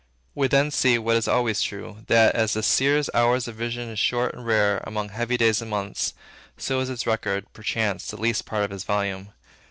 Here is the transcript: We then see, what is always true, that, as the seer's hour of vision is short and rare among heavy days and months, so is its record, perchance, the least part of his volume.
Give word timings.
We 0.33 0.47
then 0.47 0.71
see, 0.71 0.97
what 0.97 1.15
is 1.15 1.27
always 1.27 1.61
true, 1.61 1.97
that, 2.07 2.33
as 2.33 2.53
the 2.53 2.63
seer's 2.63 3.07
hour 3.13 3.35
of 3.35 3.43
vision 3.43 3.87
is 3.87 3.99
short 3.99 4.33
and 4.33 4.43
rare 4.43 4.81
among 4.83 5.09
heavy 5.09 5.37
days 5.37 5.61
and 5.61 5.69
months, 5.69 6.15
so 6.57 6.79
is 6.79 6.89
its 6.89 7.05
record, 7.05 7.45
perchance, 7.53 8.07
the 8.07 8.17
least 8.17 8.47
part 8.47 8.63
of 8.63 8.71
his 8.71 8.83
volume. 8.83 9.31